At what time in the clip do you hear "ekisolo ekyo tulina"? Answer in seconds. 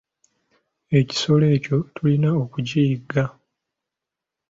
0.99-2.29